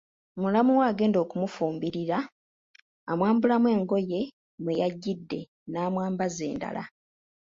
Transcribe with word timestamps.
Mulamu 0.41 0.71
we 0.79 0.83
agenda 0.91 1.17
okumufumbirira 1.23 2.17
amwambulamu 3.11 3.67
engoye 3.75 4.19
mwe 4.61 4.73
yajjidde 4.81 5.39
n’amwambaza 5.71 6.41
endala. 6.51 6.83